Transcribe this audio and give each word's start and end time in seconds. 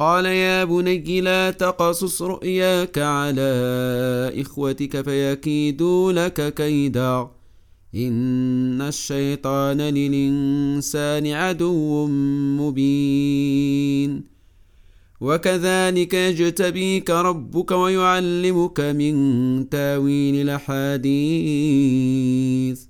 قال 0.00 0.26
يا 0.26 0.64
بني 0.64 1.20
لا 1.20 1.50
تقصص 1.50 2.22
رؤياك 2.22 2.98
على 2.98 3.42
إخوتك 4.40 5.02
فيكيدوا 5.02 6.12
لك 6.12 6.54
كيدا. 6.54 7.28
إن 7.94 8.82
الشيطان 8.82 9.80
للإنسان 9.80 11.26
عدو 11.26 12.06
مبين. 12.60 14.24
وكذلك 15.20 16.14
يجتبيك 16.14 17.10
ربك 17.10 17.70
ويعلمك 17.70 18.80
من 18.80 19.68
تاويل 19.68 20.48
الأحاديث. 20.48 22.89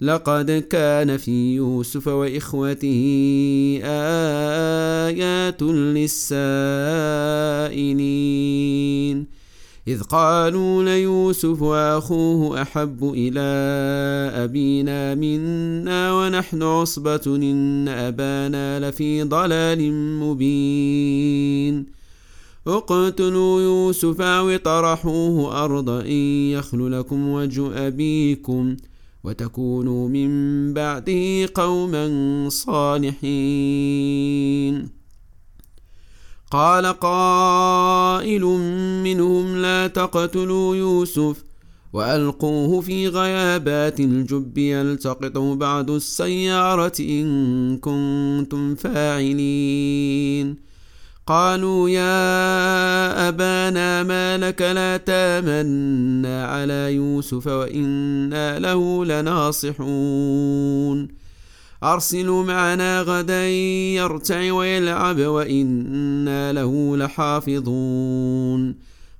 لقد 0.00 0.50
كان 0.70 1.16
في 1.16 1.54
يوسف 1.54 2.08
وإخوته 2.08 3.00
آيات 3.84 5.62
للسائلين. 5.62 6.58
إذ 9.88 10.02
قالوا 10.02 10.82
ليوسف 10.82 11.62
وأخوه 11.62 12.62
أحب 12.62 13.12
إلى 13.16 13.40
أبينا 14.44 15.14
منا 15.14 16.12
ونحن 16.12 16.62
عصبة 16.62 17.20
إن 17.26 17.88
أبانا 17.88 18.88
لفي 18.88 19.22
ضلال 19.22 19.92
مبين. 20.20 21.86
اقتلوا 22.66 23.60
يوسف 23.60 24.20
أو 24.20 24.48
اطرحوه 24.48 25.64
أرضا 25.64 26.00
إن 26.00 26.50
يخل 26.52 26.92
لكم 26.92 27.28
وجه 27.28 27.86
أبيكم 27.86 28.76
ۖ. 28.76 28.78
وتكونوا 29.24 30.08
من 30.08 30.74
بعده 30.74 31.48
قوما 31.54 32.48
صالحين. 32.48 34.18
قال 36.50 36.86
قائل 36.86 38.44
منهم 39.04 39.56
لا 39.56 39.86
تقتلوا 39.86 40.76
يوسف 40.76 41.44
وألقوه 41.92 42.80
في 42.80 43.08
غيابات 43.08 44.00
الجب 44.00 44.58
يلتقطه 44.58 45.54
بعد 45.54 45.90
السيارة 45.90 46.92
إن 47.00 47.76
كنتم 47.76 48.74
فاعلين. 48.74 50.67
قالوا 51.28 51.90
يا 51.90 53.28
أبانا 53.28 54.02
ما 54.02 54.38
لك 54.38 54.62
لا 54.62 54.96
تامنا 54.96 56.46
على 56.46 56.94
يوسف 56.94 57.46
وإنا 57.46 58.58
له 58.58 59.04
لناصحون. 59.04 60.38
أرسلوا 61.84 62.44
معنا 62.44 63.02
غدا 63.02 63.48
يرتع 63.48 64.52
ويلعب 64.52 65.20
وإنا 65.20 66.52
له 66.52 66.96
لحافظون. 66.96 68.74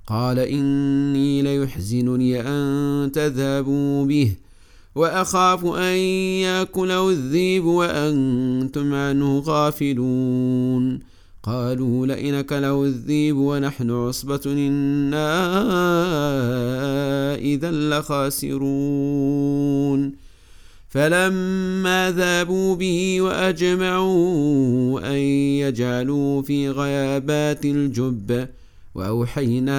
قال 0.06 0.38
إني 0.38 1.42
ليحزنني 1.42 2.40
أن 2.40 3.12
تذهبوا 3.12 4.06
به 4.06 4.32
وأخاف 4.94 5.64
أن 5.64 5.96
يأكله 6.42 7.10
الذيب 7.10 7.64
وأنتم 7.64 8.94
عنه 8.94 9.38
غافلون. 9.38 11.17
قالوا 11.42 12.06
لئن 12.06 12.40
كله 12.40 12.84
الذيب 12.84 13.36
ونحن 13.36 13.90
عصبة 13.90 14.40
إنا 14.46 15.28
إذا 17.34 17.70
لخاسرون. 17.70 19.48
فلما 20.88 22.12
ذابوا 22.16 22.76
به 22.76 23.20
وأجمعوا 23.20 25.00
أن 25.10 25.16
يجعلوا 25.62 26.42
في 26.42 26.70
غيابات 26.70 27.64
الجب 27.64 28.48
وأوحينا 28.94 29.78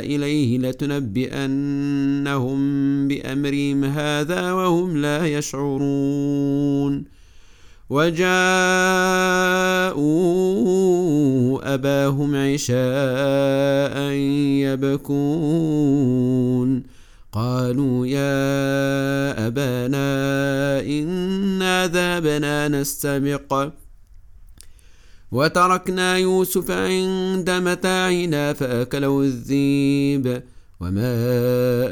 إليه 0.00 0.58
لتنبئنهم 0.58 2.58
بأمرهم 3.08 3.84
هذا 3.84 4.52
وهم 4.52 4.96
لا 4.96 5.26
يشعرون. 5.26 7.19
وجاءوا 7.90 8.30
أباهم 11.74 12.36
عشاء 12.36 13.96
يبكون 15.50 16.82
قالوا 17.32 18.06
يا 18.06 19.46
أبانا 19.46 20.10
إنا 20.80 21.86
ذابنا 21.86 22.68
نستبق 22.68 23.68
وتركنا 25.32 26.16
يوسف 26.16 26.70
عند 26.70 27.50
متاعنا 27.50 28.52
فأكله 28.52 29.20
الذيب 29.20 30.42
وما 30.80 31.14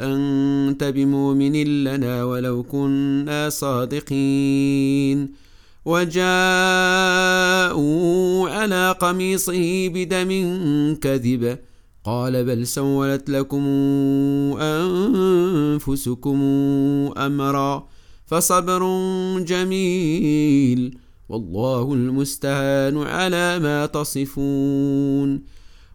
أنت 0.03 0.83
بمؤمن 0.83 1.83
لنا 1.83 2.23
ولو 2.23 2.63
كنا 2.63 3.49
صادقين 3.49 5.48
وجاءوا 5.89 6.29
على 8.49 8.95
قميصه 8.99 9.87
بدم 9.87 10.29
كذب. 11.01 11.59
قال 12.03 12.45
بل 12.45 12.67
سولت 12.67 13.29
لكم 13.29 13.63
أنفسكم 14.61 16.39
أمرا 17.17 17.87
فصبر 18.25 18.83
جميل. 19.39 20.97
والله 21.29 21.93
المستهان 21.93 22.97
على 22.97 23.59
ما 23.59 23.85
تصفون. 23.85 25.43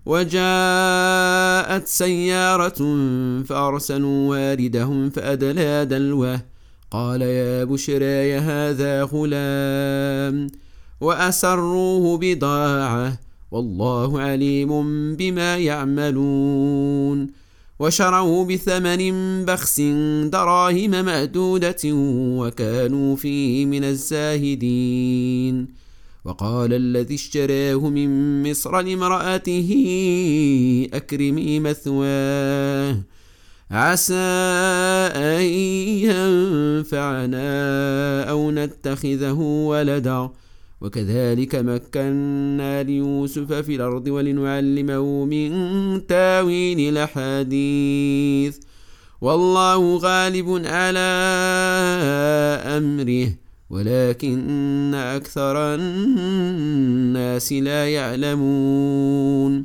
وجاءت 0.07 1.87
سيارة 1.87 2.81
فأرسلوا 3.43 4.29
واردهم 4.31 5.11
فأدلى 5.11 5.85
دلوه. 5.85 6.54
قال 6.94 7.23
يا 7.23 7.64
بشرى 7.64 8.38
هذا 8.38 9.02
غلام 9.02 10.46
وأسروه 11.00 12.19
بضاعة 12.19 13.19
والله 13.50 14.20
عليم 14.20 14.70
بما 15.17 15.56
يعملون. 15.58 17.26
وشروا 17.79 18.44
بثمن 18.44 19.44
بخس 19.44 19.81
دراهم 20.25 21.05
معدودة 21.05 21.82
وكانوا 22.38 23.17
فيه 23.17 23.67
من 23.67 23.85
الزاهدين. 23.85 25.69
وقال 26.25 26.73
الذي 26.73 27.14
اشتراه 27.14 27.88
من 27.88 28.43
مصر 28.50 28.81
لامرأته 28.81 29.70
أكرمي 30.94 31.61
مثواه. 31.61 33.14
عسى 33.71 34.15
أن 35.15 35.43
ينفعنا 36.05 37.55
نتخذه 38.51 39.39
ولدا. 39.41 40.31
وكذلك 40.81 41.55
مكنا 41.55 42.83
ليوسف 42.83 43.53
في 43.53 43.77
الأرض 43.77 44.09
ولنعلمه 44.09 45.25
من 45.25 45.51
تاويل 46.07 46.81
الأحاديث. 46.81 48.59
والله 49.21 49.97
غالب 49.97 50.63
على 50.67 50.99
أمره 52.77 53.29
ولكن 53.71 54.95
أكثر 54.95 55.75
الناس 55.75 57.53
لا 57.53 57.89
يعلمون. 57.89 59.65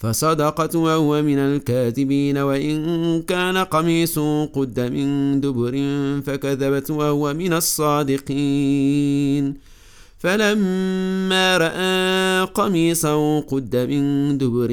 فصدقت 0.00 0.76
وهو 0.76 1.22
من 1.22 1.38
الكاذبين 1.38 2.38
وإن 2.38 3.22
كان 3.22 3.56
قميص 3.56 4.18
قد 4.56 4.80
من 4.80 5.40
دبر 5.40 5.74
فكذبت 6.26 6.90
وهو 6.90 7.34
من 7.34 7.52
الصادقين. 7.52 9.54
فلما 10.18 11.58
رأى 11.58 12.44
قميصه 12.54 13.40
قد 13.40 13.76
من 13.76 14.38
دبر 14.38 14.72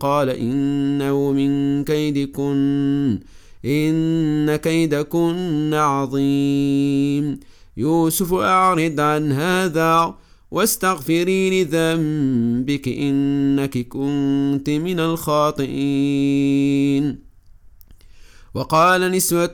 قال 0.00 0.28
إنه 0.30 1.32
من 1.32 1.84
كيدكن 1.84 3.18
إن 3.64 4.56
كيدكن 4.56 5.74
عظيم. 5.74 7.40
يوسف 7.76 8.34
أعرض 8.34 9.00
عن 9.00 9.32
هذا 9.32 10.14
واستغفري 10.52 11.64
لذنبك 11.64 12.88
إنك 12.88 13.78
كنت 13.88 14.70
من 14.70 15.00
الخاطئين. 15.00 16.12
وقال 18.54 19.10
نسوة 19.10 19.52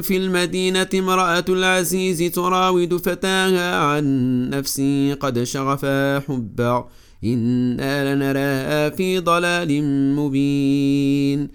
في 0.00 0.16
المدينة 0.16 0.88
امرأة 0.94 1.44
العزيز 1.48 2.32
تراود 2.32 2.96
فتاها 2.96 3.76
عن 3.76 4.04
نفسه 4.50 5.14
قد 5.14 5.42
شغفا 5.42 6.20
حبا 6.20 6.88
إنا 7.24 8.14
لنراها 8.14 8.90
في 8.90 9.18
ضلال 9.18 9.82
مبين. 10.16 11.48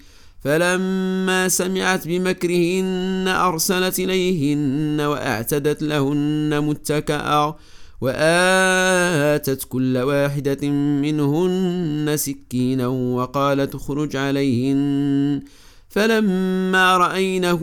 فلما 0.44 1.48
سمعت 1.48 2.08
بمكرهن 2.08 3.28
أرسلت 3.28 4.00
إليهن 4.00 5.02
وأعتدت 5.02 5.84
لهن 5.84 6.64
متكأ. 6.64 7.56
وآتت 8.02 9.64
كل 9.70 9.98
واحدة 9.98 10.70
منهن 10.70 12.14
سكينا 12.16 12.88
وقالت 12.88 13.76
اخرج 13.76 14.16
عليهن. 14.16 15.42
فلما 15.90 16.98
رأينه 16.98 17.62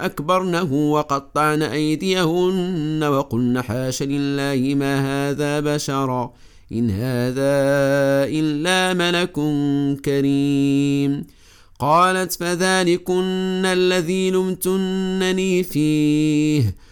أكبرنه 0.00 0.72
وقطعن 0.72 1.62
أيديهن 1.62 3.04
وقلن 3.04 3.62
حاش 3.62 4.02
لله 4.02 4.74
ما 4.74 5.30
هذا 5.30 5.60
بشرا 5.60 6.32
إن 6.72 6.90
هذا 6.90 7.52
إلا 8.28 8.94
ملك 8.94 9.32
كريم. 10.04 11.24
قالت 11.78 12.32
فذلكن 12.32 13.62
الذي 13.66 14.30
لمتنني 14.30 15.62
فيه. 15.62 16.91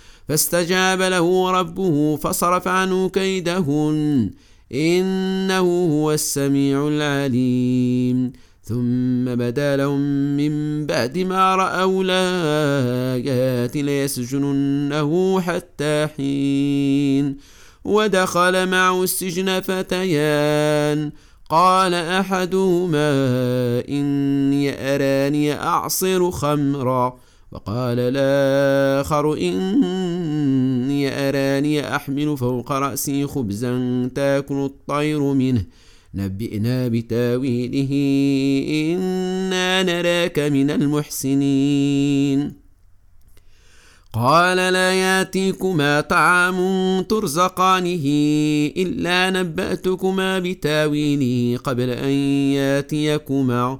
فاستجاب 0.31 1.01
له 1.01 1.51
ربه 1.51 2.15
فصرف 2.15 2.67
عنه 2.67 3.09
كيدهن 3.09 4.31
إنه 4.73 5.59
هو 5.91 6.11
السميع 6.11 6.87
العليم. 6.87 8.31
ثم 8.63 9.35
بدا 9.35 9.75
لهم 9.75 9.99
من 10.37 10.85
بعد 10.85 11.17
ما 11.17 11.55
رأوا 11.55 12.03
الآيات 12.05 13.75
ليسجننه 13.77 15.41
حتى 15.41 16.07
حين 16.17 17.37
ودخل 17.85 18.69
معه 18.69 19.03
السجن 19.03 19.59
فتيان. 19.59 21.11
قال 21.49 21.93
أحدهما 21.93 23.11
إني 23.89 24.95
أراني 24.95 25.53
أعصر 25.53 26.31
خمرًا. 26.31 27.19
وقال 27.51 27.97
الآخر 27.99 29.33
إني 29.33 31.09
أراني 31.09 31.95
أحمل 31.95 32.37
فوق 32.37 32.71
رأسي 32.71 33.27
خبزا 33.27 34.09
تأكل 34.15 34.55
الطير 34.55 35.19
منه. 35.19 35.65
نبئنا 36.13 36.87
بتأويله 36.87 37.91
إنا 38.95 39.83
نراك 39.83 40.39
من 40.39 40.69
المحسنين. 40.71 42.53
قال 44.13 44.57
لا 44.57 44.93
ياتيكما 44.93 46.01
طعام 46.01 46.59
ترزقانه 47.01 48.05
إلا 48.77 49.29
نبأتكما 49.29 50.39
بتأويله 50.39 51.57
قبل 51.57 51.89
أن 51.89 52.09
ياتيكما. 52.55 53.79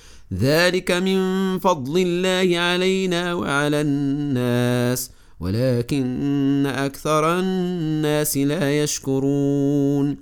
ذلك 0.33 0.91
من 0.91 1.19
فضل 1.59 2.01
الله 2.07 2.59
علينا 2.59 3.33
وعلى 3.33 3.81
الناس 3.81 5.11
ولكن 5.39 6.65
أكثر 6.65 7.39
الناس 7.39 8.37
لا 8.37 8.83
يشكرون. 8.83 10.17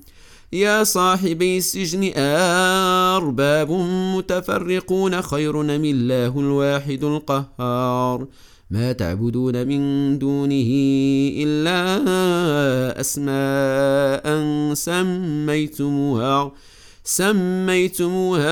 يا 0.53 0.83
صاحبي 0.83 1.57
السجن 1.57 2.11
أرباب 2.17 3.71
متفرقون 4.15 5.21
خير 5.21 5.57
من 5.57 5.85
الله 5.85 6.39
الواحد 6.39 7.03
القهار. 7.03 8.27
ما 8.71 8.91
تعبدون 8.91 9.67
من 9.67 10.19
دونه 10.19 10.71
إلا 11.43 11.79
أسماء 12.99 14.25
سميتموها. 14.73 16.51
سميتموها 17.09 18.51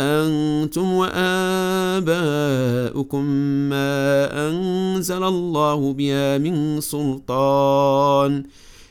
أنتم 0.00 0.92
وآباؤكم 0.92 2.04
ما 3.70 4.48
أنزل 4.48 5.22
الله 5.24 5.92
بها 5.92 6.38
من 6.38 6.80
سلطان. 6.80 8.44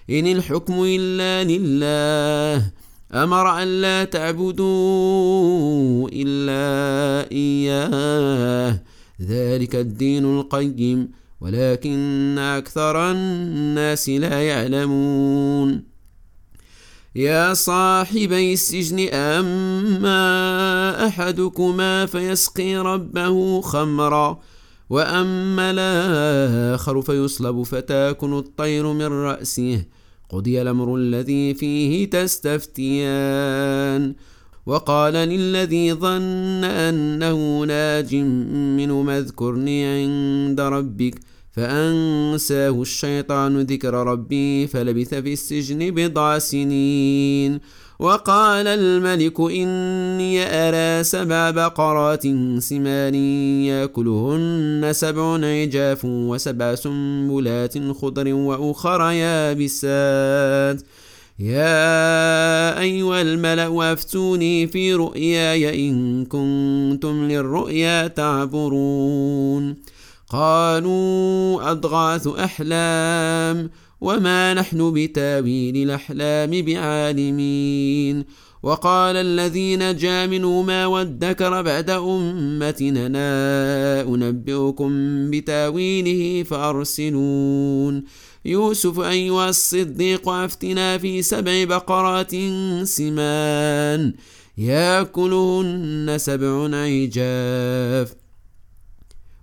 إن 0.10 0.28
الحكم 0.28 0.74
إلا 0.84 1.44
لله. 1.44 2.72
أمر 3.14 3.64
أن 3.64 3.82
لا 3.82 4.04
تعبدوا 4.04 4.70
إلا 6.14 7.32
إياه. 7.32 8.80
ذلك 9.22 9.76
الدين 9.76 10.40
القيم. 10.40 11.12
ولكن 11.42 12.38
أكثر 12.40 13.12
الناس 13.12 14.10
لا 14.10 14.42
يعلمون. 14.42 15.89
يا 17.20 17.54
صاحبي 17.54 18.54
السجن 18.54 19.10
أما 19.14 21.08
أحدكما 21.08 22.06
فيسقي 22.06 22.76
ربه 22.76 23.62
خمرا 23.62 24.40
وأما 24.90 25.72
الآخر 25.72 27.02
فيصلب 27.02 27.64
فتاكن 27.64 28.38
الطير 28.38 28.94
من 28.94 29.06
رأسه 29.06 29.86
قضي 30.30 30.62
الأمر 30.62 30.96
الذي 30.96 31.54
فيه 31.54 32.10
تستفتيان. 32.10 34.16
وقال 34.66 35.14
للذي 35.14 35.94
ظن 35.94 36.64
أنه 36.64 37.64
ناج 37.64 38.16
منه 38.80 39.18
اذكرني 39.18 39.86
عند 39.86 40.62
ربك 40.62 41.20
فأنساه 41.60 42.82
الشيطان 42.82 43.62
ذكر 43.62 43.94
ربي 43.94 44.68
فلبث 44.68 45.14
في 45.14 45.34
السجن 45.34 45.92
بضع 45.92 46.40
سنين. 46.40 47.60
وقال 48.00 48.68
الملك 48.68 49.40
إني 49.40 50.44
أرى 50.44 51.04
سبع 51.04 51.52
بقرات 51.52 52.24
سمان 52.60 53.16
يأكلهن 53.66 54.90
سبع 54.92 55.34
عجاف 55.34 56.06
وسبع 56.06 56.76
سنبلات 56.76 57.78
خضر 57.78 58.34
وأخر 58.34 59.12
يابسات. 59.12 60.82
يا 61.40 62.80
أيها 62.80 63.22
الملأ 63.22 63.94
أفتوني 63.94 64.68
في 64.68 64.94
رؤياي 64.94 65.90
إن 65.90 66.26
كنتم 66.26 67.28
للرؤيا 67.28 68.08
تعبرون. 68.08 69.76
قالوا 70.30 71.72
أضغاث 71.72 72.28
أحلام 72.28 73.70
وما 74.02 74.54
نحن 74.54 74.94
بتاويل 74.94 75.78
الأحلام 75.78 76.62
بعالمين 76.62 78.26
وقال 78.64 79.16
الذين 79.16 79.96
جاء 79.96 80.28
منهما 80.28 80.86
وادكر 80.86 81.62
بعد 81.62 81.90
أمتنا 81.90 83.08
أنبئكم 84.02 84.92
بتاويله 85.32 86.44
فأرسلون 86.44 88.04
يوسف 88.46 89.00
أيها 89.00 89.50
الصديق 89.50 90.30
أفتنا 90.30 90.98
في 90.98 91.22
سبع 91.22 91.64
بقرات 91.64 92.36
سمان 92.84 94.14
ياكلهن 94.58 96.16
سبع 96.18 96.70
عجاف 96.78 98.19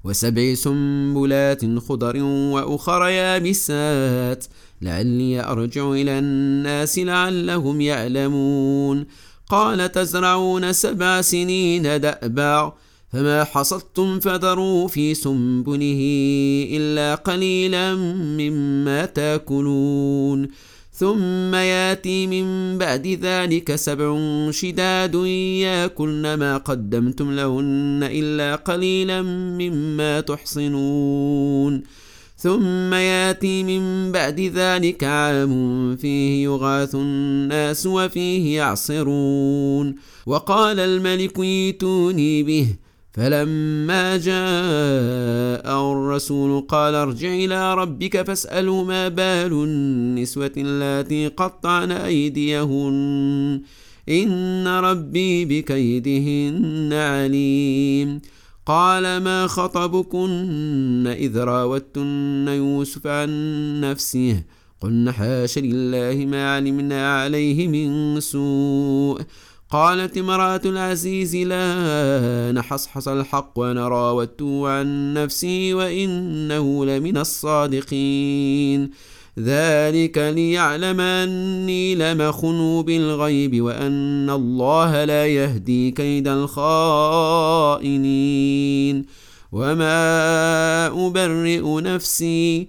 وسبع 0.07 0.55
سنبلات 0.55 1.79
خضر 1.79 2.23
وأخر 2.23 3.09
يابسات. 3.09 4.45
لعلي 4.83 5.41
أرجع 5.41 5.91
إلى 5.91 6.19
الناس 6.19 6.99
لعلهم 6.99 7.81
يعلمون. 7.81 9.07
قال 9.49 9.93
تزرعون 9.93 10.73
سبع 10.73 11.21
سنين 11.21 11.83
دأبا. 11.83 12.73
فما 13.13 13.45
حصدتم 13.45 14.21
فذروا 14.21 14.89
في 14.89 15.15
سنبله 15.15 16.01
إلا 16.71 17.15
قليلا 17.15 17.95
مما 18.39 19.05
تأكلون. 19.05 20.49
ثم 20.99 21.55
ياتي 21.55 22.27
من 22.27 22.79
بعد 22.79 23.07
ذلك 23.07 23.75
سبع 23.75 24.17
شداد 24.51 25.15
ياكلن 25.15 26.35
ما 26.35 26.57
قدمتم 26.57 27.33
لهن 27.33 28.01
إلا 28.03 28.57
قليلا 28.57 29.23
مما 29.23 30.21
تحصنون. 30.21 31.83
ثم 32.37 32.95
ياتي 32.95 33.63
من 33.63 34.13
بعد 34.13 34.41
ذلك 34.41 35.05
عام 35.05 35.97
فيه 35.97 36.45
يغاث 36.45 36.95
الناس 36.95 37.87
وفيه 37.87 38.57
يعصرون. 38.57 39.95
وقال 40.27 40.81
الملك 40.81 41.39
ايتوني 41.39 42.43
به 42.43 42.86
فلما 43.17 44.17
جاء 44.17 45.93
الرسول 45.93 46.61
قال 46.61 46.95
ارجع 46.95 47.29
إلى 47.29 47.75
ربك 47.75 48.23
فاسأله 48.23 48.85
ما 48.85 49.09
بال 49.09 49.53
النسوة 49.53 50.51
اللاتي 50.57 51.27
قطعن 51.29 51.93
أيديهن. 51.93 53.63
إن 54.09 54.69
ربي 54.69 55.45
بكيدهن 55.45 56.93
عليم. 56.93 58.21
قال 58.67 59.03
ما 59.03 59.47
خطبكن 59.47 61.07
إذ 61.19 61.39
راوتن 61.39 62.49
يوسف 62.49 63.07
عن 63.07 63.31
نفسه؟ 63.81 64.43
قلن 64.81 65.13
حاش 65.13 65.59
لله 65.59 66.27
ما 66.27 66.55
علمنا 66.55 67.23
عليه 67.23 67.69
من 67.69 68.21
سوء. 68.21 69.21
قالت 69.77 70.19
امرأة 70.19 70.61
العزيز 70.65 71.37
لا 71.37 72.53
نحصحص 72.53 73.09
الحق 73.09 73.59
وأنا 73.59 73.89
راودته 73.89 74.69
عن 74.69 75.15
نفسي 75.15 75.75
وإنه 75.75 76.85
لمن 76.85 77.17
الصادقين. 77.17 78.91
ذلك 79.39 80.19
ليعلم 80.19 81.01
أني 81.01 81.95
لمخن 81.95 82.83
بالغيب 82.83 83.63
وأن 83.63 84.31
الله 84.31 85.05
لا 85.05 85.27
يهدي 85.27 85.91
كيد 85.91 86.29
الخائنين. 86.29 87.87
وما 89.53 90.87
أبرئ 91.07 91.81
نفسي 91.81 92.69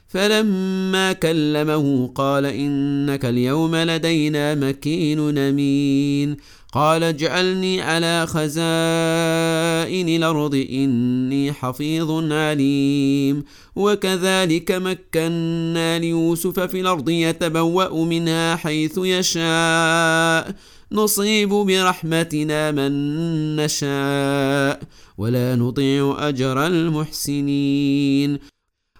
فلما 0.11 1.13
كلمه 1.13 2.07
قال 2.15 2.45
إنك 2.45 3.25
اليوم 3.25 3.75
لدينا 3.75 4.55
مكين 4.55 5.37
أمين. 5.37 6.37
قال 6.73 7.03
اجعلني 7.03 7.81
على 7.81 8.27
خزائن 8.27 10.09
الأرض 10.09 10.65
إني 10.71 11.53
حفيظ 11.53 12.31
عليم. 12.31 13.43
وكذلك 13.75 14.71
مكنا 14.71 15.99
ليوسف 15.99 16.59
في 16.59 16.81
الأرض 16.81 17.09
يتبوأ 17.09 18.05
منها 18.05 18.55
حيث 18.55 18.97
يشاء. 18.97 20.55
نصيب 20.91 21.49
برحمتنا 21.49 22.71
من 22.71 22.91
نشاء. 23.55 24.81
ولا 25.17 25.55
نطيع 25.55 26.15
أجر 26.19 26.67
المحسنين. 26.67 28.50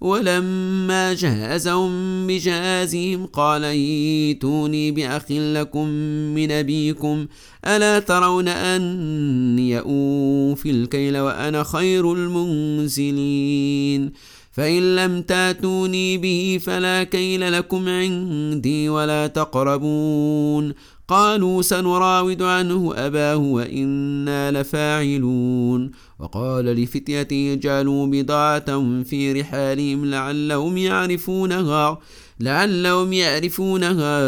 ولما 0.00 1.12
جهزهم 1.12 2.26
بجهازهم 2.26 3.26
قال 3.26 3.64
ايتوني 3.64 4.90
بأخ 4.90 5.24
لكم 5.30 5.88
من 6.34 6.50
أبيكم 6.50 7.26
ألا 7.66 7.98
ترون 7.98 8.48
أني 8.48 9.78
أوفي 9.78 10.70
الكيل 10.70 11.18
وأنا 11.18 11.62
خير 11.62 12.12
المنزلين؟ 12.12 14.12
فإن 14.52 14.96
لم 14.96 15.22
تاتوني 15.22 16.18
به 16.18 16.60
فلا 16.62 17.04
كيل 17.04 17.52
لكم 17.52 17.88
عندي 17.88 18.88
ولا 18.88 19.26
تقربون. 19.26 20.74
قالوا 21.08 21.62
سنراود 21.62 22.42
عنه 22.42 22.94
أباه 22.96 23.36
وإنا 23.36 24.50
لفاعلون. 24.50 25.90
وقال 26.18 26.64
لفتيته 26.64 27.54
جعلوا 27.54 28.06
بضاعة 28.06 29.02
في 29.04 29.32
رحالهم 29.40 30.04
لعلهم 30.04 30.76
يعرفونها 30.76 31.98
لعلهم 32.40 33.12
يعرفونها 33.12 34.20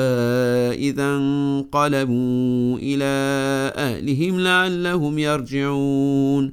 إذا 0.72 1.16
انقلبوا 1.16 2.78
إلى 2.78 3.04
أهلهم 3.76 4.40
لعلهم 4.40 5.18
يرجعون. 5.18 6.52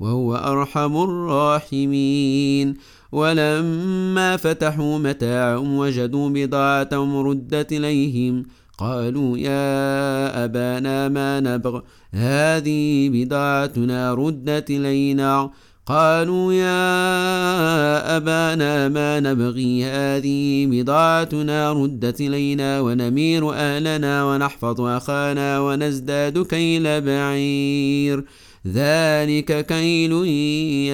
وهو 0.00 0.36
أرحم 0.36 0.96
الراحمين. 0.96 2.74
ولما 3.12 4.36
فتحوا 4.36 4.98
متاعهم 4.98 5.76
وجدوا 5.76 6.28
بضاعتهم 6.28 7.16
ردت 7.16 7.72
إليهم 7.72 8.46
قالوا 8.78 9.38
يا 9.38 10.44
أبانا 10.44 11.08
ما 11.08 11.40
نبغ 11.40 11.80
هذه 12.12 13.08
بضاعتنا 13.08 14.14
ردت 14.14 14.70
إلينا. 14.70 15.50
قالوا 15.86 16.52
يا 16.52 18.16
أبانا 18.16 18.88
ما 18.88 19.20
نبغي 19.20 19.84
هذه 19.84 20.66
بضاعتنا 20.66 21.72
ردت 21.72 22.20
إلينا 22.20 22.80
ونمير 22.80 23.54
أهلنا 23.54 24.24
ونحفظ 24.24 24.80
أخانا 24.80 25.60
ونزداد 25.60 26.46
كيل 26.46 27.00
بعير. 27.00 28.24
ذلك 28.66 29.66
كيل 29.66 30.12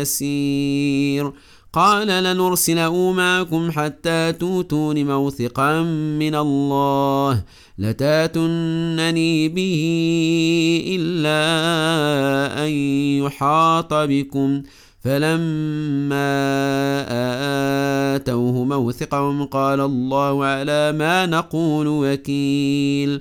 يسير. 0.00 1.32
قال 1.72 2.06
لنرسله 2.06 3.12
معكم 3.12 3.70
حتى 3.70 4.32
توتون 4.32 5.06
موثقا 5.06 5.82
من 6.18 6.34
الله 6.34 7.44
لتاتنني 7.78 9.48
به 9.48 9.82
إلا 10.98 11.38
أن 12.64 12.70
يحاط 13.24 13.94
بكم. 13.94 14.62
فلما 15.00 16.26
آتوه 18.16 18.64
موثقهم 18.64 19.44
قال 19.44 19.80
الله 19.80 20.44
على 20.44 20.92
ما 20.92 21.26
نقول 21.26 21.86
وكيل. 21.88 23.20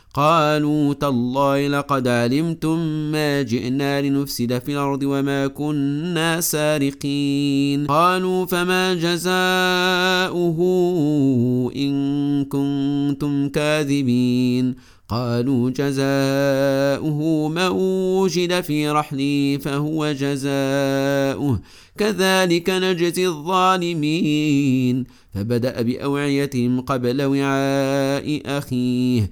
قالوا 0.13 0.93
تالله 0.93 1.67
لقد 1.67 2.07
علمتم 2.07 2.79
ما 3.11 3.41
جئنا 3.41 4.01
لنفسد 4.01 4.59
في 4.59 4.71
الأرض 4.71 5.03
وما 5.03 5.47
كنا 5.47 6.41
سارقين. 6.41 7.85
قالوا 7.85 8.45
فما 8.45 8.93
جزاؤه 8.93 10.59
إن 11.75 12.45
كنتم 12.45 13.49
كاذبين. 13.49 14.75
قالوا 15.09 15.69
جزاؤه 15.69 17.47
من 17.47 17.67
وجد 17.67 18.61
في 18.61 18.89
رحله 18.89 19.59
فهو 19.61 20.11
جزاؤه. 20.11 21.61
كذلك 21.97 22.69
نجزي 22.69 23.27
الظالمين. 23.27 25.03
فبدأ 25.33 25.81
بأوعيتهم 25.81 26.81
قبل 26.81 27.21
وعاء 27.21 28.41
أخيه. 28.45 29.31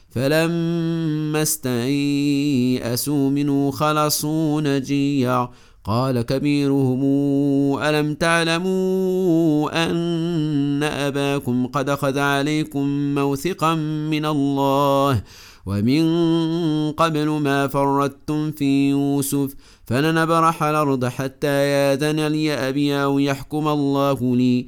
فلما 0.11 1.41
استيئسوا 1.41 3.29
منه 3.29 3.71
خلصوا 3.71 4.61
نجيا. 4.61 5.49
قال 5.83 6.21
كبيرهم 6.21 7.03
ألم 7.83 8.13
تعلموا 8.13 9.85
أن 9.85 10.83
أباكم 10.83 11.67
قد 11.67 11.89
أخذ 11.89 12.19
عليكم 12.19 13.15
موثقا 13.15 13.75
من 14.11 14.25
الله 14.25 15.23
ومن 15.65 16.03
قبل 16.91 17.29
ما 17.29 17.67
فردتم 17.67 18.51
في 18.51 18.89
يوسف؟ 18.89 19.55
فلنبرح 19.85 20.63
الأرض 20.63 21.05
حتى 21.05 21.47
ياذن 21.47 22.27
لي 22.27 22.53
أبي 22.53 23.03
أو 23.03 23.19
يحكم 23.19 23.67
الله 23.67 24.35
لي. 24.35 24.67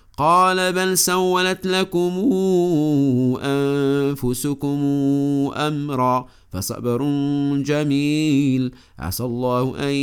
قال 0.21 0.73
بل 0.73 0.97
سولت 0.97 1.67
لكم 1.67 2.11
أنفسكم 3.43 4.79
أمرا 5.55 6.27
فصبر 6.49 7.03
جميل. 7.65 8.71
عسى 8.99 9.23
الله 9.23 9.75
أن 9.79 9.93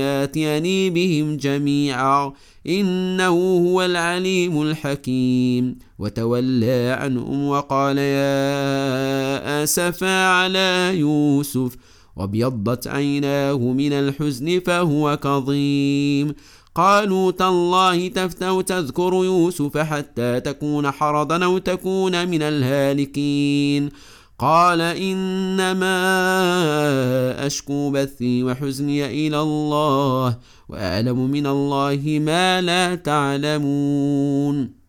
ياتيني 0.00 0.90
بهم 0.90 1.36
جميعا. 1.36 2.32
إنه 2.66 3.28
هو 3.68 3.82
العليم 3.82 4.62
الحكيم. 4.62 5.78
وتولى 5.98 6.96
عنهم 7.00 7.48
وقال 7.48 7.98
يا 7.98 9.62
آسفا 9.64 10.26
على 10.26 10.92
يوسف. 10.94 11.76
وابيضت 12.16 12.86
عيناه 12.86 13.58
من 13.58 13.92
الحزن 13.92 14.60
فهو 14.66 15.16
كظيم. 15.16 16.34
قالوا 16.76 17.30
تالله 17.30 18.08
تفتو 18.08 18.60
تذكر 18.60 19.12
يوسف 19.14 19.78
حتى 19.78 20.40
تكون 20.40 20.90
حرضا 20.90 21.44
أو 21.44 21.58
تكون 21.58 22.28
من 22.28 22.42
الهالكين. 22.42 23.90
قال 24.38 24.80
إنما 24.80 25.96
أشكو 27.46 27.90
بثي 27.90 28.42
وحزني 28.42 29.06
إلى 29.06 29.40
الله 29.40 30.38
وأعلم 30.68 31.30
من 31.30 31.46
الله 31.46 32.18
ما 32.20 32.60
لا 32.60 32.94
تعلمون. 32.94 34.85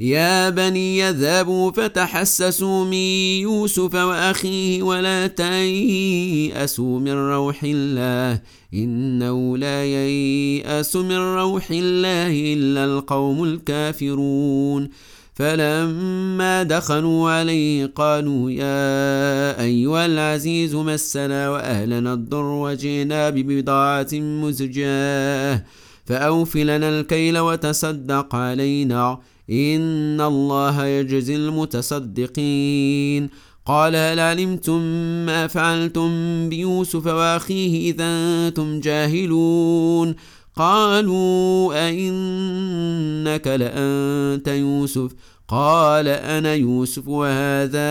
يا 0.00 0.50
بني 0.50 0.98
يذهبوا 0.98 1.70
فتحسسوا 1.70 2.84
من 2.84 2.94
يوسف 3.42 3.94
وأخيه 3.94 4.82
ولا 4.82 5.26
تيأسوا 5.26 7.00
من 7.00 7.12
روح 7.12 7.60
الله. 7.64 8.40
إنه 8.74 9.58
لا 9.58 9.84
ييأس 9.84 10.96
من 10.96 11.16
روح 11.16 11.70
الله 11.70 12.54
إلا 12.54 12.84
القوم 12.84 13.44
الكافرون. 13.44 14.88
فلما 15.34 16.62
دخلوا 16.62 17.30
عليه 17.30 17.86
قالوا 17.86 18.50
يا 18.50 19.60
أيها 19.60 20.06
العزيز 20.06 20.74
مسنا 20.74 21.50
وأهلنا 21.50 22.12
الضر 22.12 22.44
وجئنا 22.44 23.30
ببضاعة 23.30 24.08
مزجاة. 24.12 25.64
فأوف 26.04 26.56
لنا 26.56 26.88
الكيل 26.88 27.38
وتصدق 27.38 28.34
علينا. 28.34 29.18
إن 29.50 30.20
الله 30.20 30.86
يجزي 30.86 31.36
المتصدقين. 31.36 33.28
قال 33.66 33.96
هل 33.96 34.20
علمتم 34.20 34.80
ما 35.26 35.46
فعلتم 35.46 36.10
بيوسف 36.48 37.06
وأخيه 37.06 37.92
إذا 37.92 38.04
أنتم 38.04 38.80
جاهلون؟ 38.80 40.14
قالوا 40.56 41.88
أئنك 41.88 43.46
لأنت 43.46 44.48
يوسف. 44.48 45.10
قال 45.48 46.08
أنا 46.08 46.54
يوسف 46.54 47.08
وهذا 47.08 47.90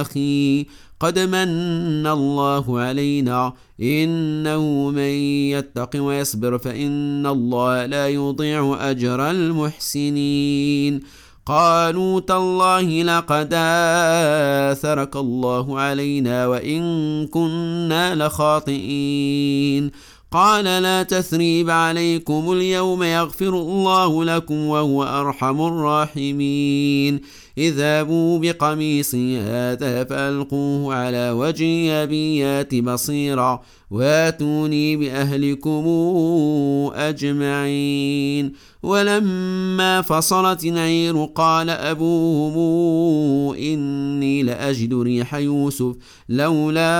أخي. 0.00 0.66
قد 1.04 1.18
من 1.18 2.06
الله 2.06 2.80
علينا. 2.80 3.52
إنه 3.80 4.90
من 4.90 5.14
يتق 5.52 5.90
ويصبر 5.96 6.58
فإن 6.58 7.26
الله 7.26 7.86
لا 7.86 8.08
يضيع 8.08 8.90
أجر 8.90 9.30
المحسنين. 9.30 11.00
قالوا 11.46 12.20
تالله 12.20 13.02
لقد 13.02 13.48
آثرك 14.72 15.16
الله 15.16 15.80
علينا 15.80 16.46
وإن 16.46 17.26
كنا 17.26 18.14
لخاطئين. 18.14 19.90
قال 20.32 20.64
لا 20.64 21.02
تثريب 21.02 21.70
عليكم 21.70 22.52
اليوم 22.52 23.02
يغفر 23.02 23.48
الله 23.48 24.24
لكم 24.24 24.66
وهو 24.66 25.04
أرحم 25.04 25.60
الراحمين. 25.60 27.20
اذهبوا 27.58 28.38
بقميصي 28.38 29.38
هذا 29.38 30.04
فألقوه 30.04 30.94
على 30.94 31.30
وجه 31.30 32.02
أبيات 32.02 32.74
بصيرا 32.74 33.62
وآتوني 33.90 34.96
بأهلكم 34.96 35.84
أجمعين. 36.94 38.52
ولما 38.82 40.02
فصلت 40.02 40.64
العير 40.64 41.24
قال 41.24 41.70
أبوهم 41.70 42.56
إني 43.54 44.42
لأجد 44.42 44.94
ريح 44.94 45.34
يوسف 45.34 45.96
لولا 46.28 46.92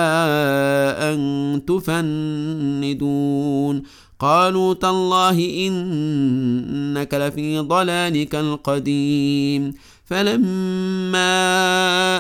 أن 1.13 1.63
تفندون. 1.69 3.83
قالوا 4.19 4.75
تالله 4.75 5.67
إنك 5.67 7.15
لفي 7.15 7.59
ضلالك 7.59 8.35
القديم. 8.35 9.75
فلما 10.05 11.35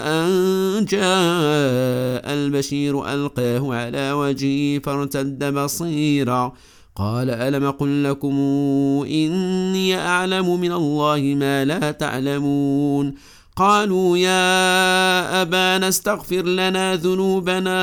أن 0.07 0.85
جاء 0.85 2.35
البشير 2.35 3.14
ألقاه 3.14 3.75
على 3.75 4.12
وجهه 4.12 4.79
فارتد 4.79 5.55
بصيرا. 5.55 6.53
قال 6.97 7.31
ألم 7.31 7.70
قل 7.70 8.05
لكم 8.05 8.35
إني 9.09 9.99
أعلم 9.99 10.61
من 10.61 10.73
الله 10.73 11.35
ما 11.37 11.64
لا 11.64 11.90
تعلمون. 11.90 13.14
قالوا 13.57 14.18
يا 14.18 15.42
أبانا 15.42 15.88
استغفر 15.88 16.42
لنا 16.42 16.97
ذنوبنا 16.97 17.77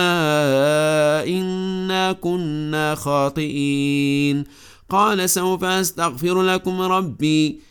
إنا 1.23 2.11
كنا 2.11 2.95
خاطئين. 2.95 4.43
قال 4.89 5.29
سوف 5.29 5.63
أستغفر 5.63 6.41
لكم 6.41 6.81
ربي. 6.81 7.70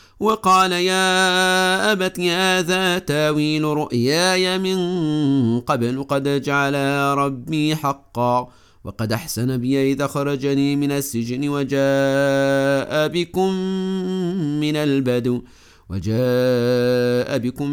وقال 0.21 0.71
يا 0.71 1.91
أبت 1.91 2.19
هذا 2.19 2.99
تاويل 2.99 3.63
رؤياي 3.63 4.57
من 4.59 4.79
قبل 5.59 6.03
قد 6.03 6.41
جعل 6.41 6.75
ربي 7.17 7.75
حقا 7.75 8.47
وقد 8.83 9.13
أحسن 9.13 9.57
بي 9.57 9.91
إذا 9.91 10.07
خرجني 10.07 10.75
من 10.75 10.91
السجن 10.91 11.49
وجاء 11.49 13.07
بكم 13.07 13.53
من 14.61 14.75
البدو 14.75 15.41
وجاء 15.89 17.37
بكم 17.37 17.69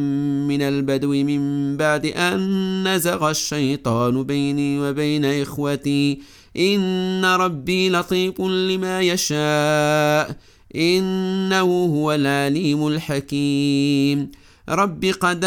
من 0.48 0.62
البدو 0.62 1.12
من 1.12 1.76
بعد 1.76 2.06
أن 2.06 2.94
نزغ 2.94 3.30
الشيطان 3.30 4.22
بيني 4.22 4.80
وبين 4.80 5.24
إخوتي. 5.24 6.20
إن 6.56 7.24
ربي 7.24 7.90
لطيف 7.90 8.40
لما 8.40 9.00
يشاء. 9.00 10.36
إنه 10.76 11.84
هو 11.84 12.12
العليم 12.12 12.86
الحكيم. 12.86 14.30
رب 14.68 15.04
قد 15.04 15.40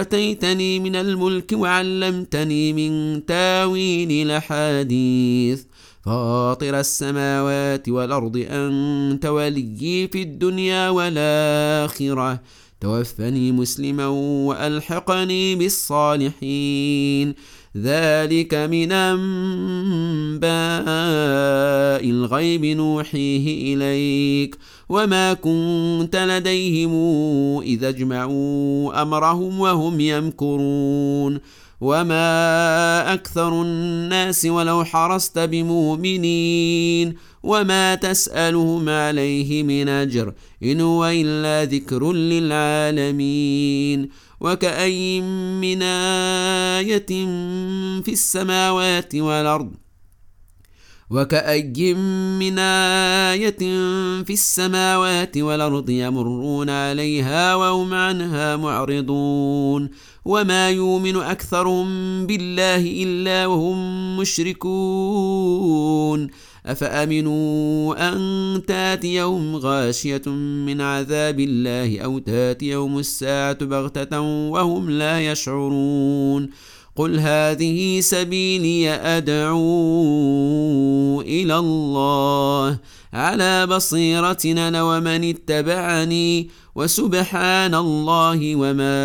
آتيتني 0.00 0.80
من 0.80 0.96
الملك 0.96 1.52
وعلمتني 1.52 2.72
من 2.72 3.26
تاويل 3.26 4.26
الأحاديث. 4.26 5.62
فاطر 6.04 6.80
السماوات 6.80 7.88
والأرض 7.88 8.46
أنت 8.50 9.26
وليي 9.26 10.08
في 10.08 10.22
الدنيا 10.22 10.88
والآخرة. 10.88 12.40
توفني 12.80 13.52
مسلما 13.52 14.06
وألحقني 14.06 15.54
بالصالحين. 15.54 17.34
ذلك 17.76 18.54
من 18.54 18.92
أنباء 18.92 20.42
الغيب 22.10 22.64
نوحيه 22.64 23.74
إليك. 23.74 24.58
وما 24.88 25.32
كنت 25.32 26.16
لديهم 26.16 26.92
إذا 27.60 27.88
أجمعوا 27.88 29.02
أمرهم 29.02 29.60
وهم 29.60 30.00
يمكرون. 30.00 31.40
وما 31.80 33.14
أكثر 33.14 33.62
الناس 33.62 34.46
ولو 34.46 34.84
حرصت 34.84 35.38
بمؤمنين. 35.38 37.14
وما 37.42 37.94
تسألهم 37.94 38.88
عليه 38.88 39.62
من 39.62 39.88
أجر 39.88 40.32
إن 40.62 40.80
هو 40.80 41.06
إلا 41.06 41.64
ذكر 41.64 42.12
للعالمين. 42.12 44.08
وكأي 44.42 45.20
من 45.60 45.82
آية 45.82 47.06
في 48.02 48.12
السماوات 48.12 49.14
والأرض. 49.14 49.72
وكأي 51.10 51.94
من 52.42 52.58
آية 52.58 53.62
في 54.24 54.32
السماوات 54.32 55.38
والأرض 55.38 55.90
يمرون 55.90 56.70
عليها 56.70 57.54
وهم 57.54 57.94
عنها 57.94 58.56
معرضون. 58.56 59.90
وما 60.24 60.70
يؤمن 60.70 61.16
أكثرهم 61.16 61.86
بالله 62.26 63.02
إلا 63.02 63.46
وهم 63.46 64.16
مشركون 64.16 65.62
أفأمنوا 66.66 68.08
أن 68.08 68.62
تاتيهم 68.66 69.56
غاشية 69.56 70.28
من 70.66 70.80
عذاب 70.80 71.40
الله 71.40 72.00
أو 72.00 72.18
تاتيهم 72.18 72.98
الساعة 72.98 73.64
بغتة 73.64 74.20
وهم 74.50 74.90
لا 74.90 75.32
يشعرون 75.32 76.50
قل 76.96 77.18
هذه 77.18 78.00
سبيلي 78.00 78.90
أدعو 78.90 79.60
إلى 81.20 81.58
الله 81.58 82.78
على 83.12 83.66
بصيرة 83.66 84.38
أنا 84.44 84.82
ومن 84.82 85.24
اتبعني 85.24 86.48
وسبحان 86.74 87.74
الله 87.74 88.56
وما 88.56 88.98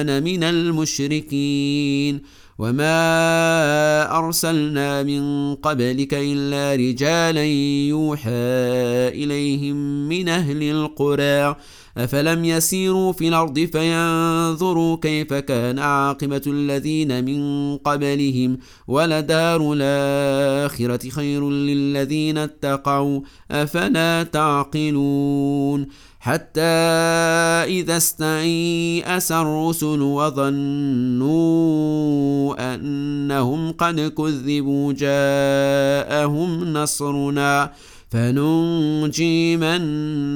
أنا 0.00 0.20
من 0.20 0.42
المشركين 0.44 2.22
وما 2.58 4.18
أرسلنا 4.18 5.02
من 5.02 5.54
قبلك 5.54 6.14
إلا 6.14 6.74
رجالا 6.74 7.44
يوحى 7.88 8.30
إليهم 9.08 10.08
من 10.08 10.28
أهل 10.28 10.62
القرى. 10.62 11.56
أفلم 11.98 12.44
يسيروا 12.44 13.12
في 13.12 13.28
الأرض 13.28 13.58
فينظروا 13.58 14.96
كيف 14.96 15.34
كان 15.34 15.78
عاقبة 15.78 16.42
الذين 16.46 17.24
من 17.24 17.76
قبلهم 17.76 18.58
ولدار 18.88 19.72
الآخرة 19.76 21.08
خير 21.08 21.50
للذين 21.50 22.38
اتقوا. 22.38 23.20
أفلا 23.50 24.22
تعقلون؟ 24.22 25.86
حتى 26.24 26.60
إذا 27.68 27.96
استيأس 27.96 29.32
الرسل 29.32 30.00
وظنوا 30.00 31.24
أنهم 32.74 33.72
قد 33.72 34.00
كذبوا 34.00 34.92
جاءهم 34.92 36.72
نصرنا 36.72 37.72
فننجي 38.10 39.56
من 39.56 39.82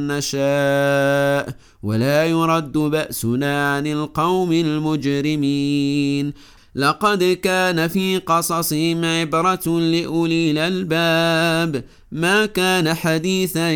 نشاء 0.07 1.57
ولا 1.83 2.27
يرد 2.27 2.72
بأسنا 2.72 3.77
عن 3.77 3.87
القوم 3.87 4.53
المجرمين 4.53 6.33
لقد 6.79 7.25
كان 7.43 7.88
في 7.88 8.19
قصصهم 8.19 9.05
عبرة 9.05 9.81
لأولي 9.81 10.51
الألباب. 10.51 11.85
ما 12.12 12.47
كان 12.47 12.95
حديثا 12.95 13.73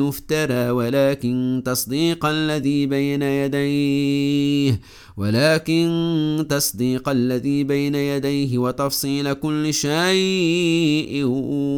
يفترى 0.00 0.70
ولكن 0.70 1.62
تصديق 1.64 2.26
الذي 2.26 2.86
بين 2.86 3.22
يديه 3.22 4.80
ولكن 5.16 6.46
تصديق 6.48 7.08
الذي 7.08 7.64
بين 7.64 7.94
يديه 7.94 8.58
وتفصيل 8.58 9.32
كل 9.32 9.74
شيء 9.74 11.24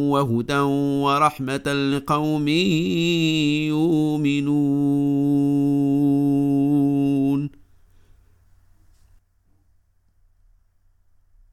وهدى 0.09 0.59
ورحمة 1.03 1.73
لقوم 1.73 2.47
يؤمنون. 3.67 4.43